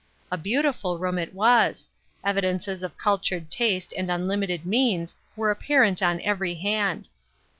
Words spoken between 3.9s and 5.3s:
and unlimited means